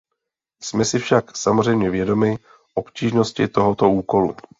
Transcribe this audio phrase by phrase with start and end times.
[0.61, 2.37] Jsme si však samozřejmě vědomi
[2.73, 4.35] obtížnosti tohoto úkolu.